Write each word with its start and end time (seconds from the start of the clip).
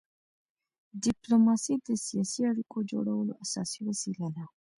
ډيپلوماسي 1.03 1.73
د 1.87 1.89
سیاسي 2.07 2.41
اړیکو 2.51 2.77
جوړولو 2.91 3.33
اساسي 3.43 3.79
وسیله 3.89 4.27
ده. 4.35 4.45